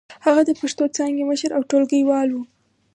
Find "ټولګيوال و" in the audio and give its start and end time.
1.69-2.37